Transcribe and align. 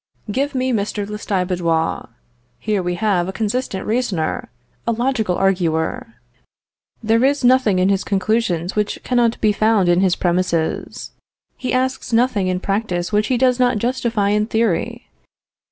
Give 0.31 0.55
me 0.55 0.73
Mr. 0.73 1.07
Lestiboudois. 1.07 2.09
Here 2.57 2.81
we 2.81 2.95
have 2.95 3.27
a 3.27 3.31
consistent 3.31 3.85
reasoner! 3.85 4.49
a 4.87 4.91
logical 4.91 5.35
arguer! 5.35 6.15
There 7.03 7.23
is 7.23 7.43
nothing 7.43 7.77
in 7.77 7.89
his 7.89 8.03
conclusions 8.03 8.75
which 8.75 9.03
cannot 9.03 9.39
be 9.41 9.51
found 9.51 9.87
in 9.89 10.01
his 10.01 10.15
premises. 10.15 11.11
He 11.55 11.71
asks 11.71 12.11
nothing 12.11 12.47
in 12.47 12.61
practice 12.61 13.13
which 13.13 13.27
he 13.27 13.37
does 13.37 13.59
not 13.59 13.77
justify 13.77 14.29
in 14.29 14.47
theory. 14.47 15.07